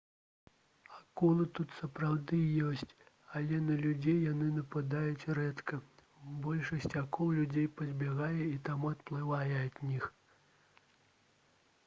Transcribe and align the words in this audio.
акулы 0.99 1.43
тут 1.57 1.73
сапраўды 1.79 2.37
ёсць 2.69 2.93
але 3.39 3.59
на 3.65 3.75
людзей 3.83 4.17
яны 4.31 4.47
нападаюць 4.55 5.27
рэдка 5.39 5.77
большасць 6.47 6.97
акул 7.03 7.29
людзей 7.41 7.67
пазбягае 7.81 8.43
і 8.47 8.55
таму 8.71 8.93
адплывае 8.95 9.53
ад 9.67 9.77
іх 9.99 10.09